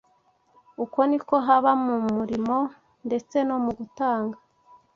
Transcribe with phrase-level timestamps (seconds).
[0.83, 2.57] Uko ni ko haba mu murimo
[3.07, 4.37] ndetse no mu gutanga